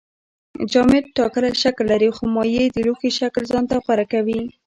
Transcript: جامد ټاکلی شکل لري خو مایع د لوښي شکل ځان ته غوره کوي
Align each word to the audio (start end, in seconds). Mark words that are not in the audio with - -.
جامد 0.71 1.03
ټاکلی 1.17 1.51
شکل 1.63 1.85
لري 1.91 2.09
خو 2.15 2.23
مایع 2.35 2.65
د 2.71 2.77
لوښي 2.87 3.11
شکل 3.19 3.43
ځان 3.51 3.63
ته 3.69 3.75
غوره 3.83 4.05
کوي 4.13 4.39